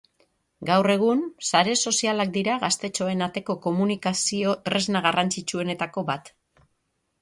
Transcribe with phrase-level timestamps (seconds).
[0.69, 6.39] Gaur egun, sare sozialak dira gaztetxoen ateko komunikazio tresna garrantzitsuenetako bat.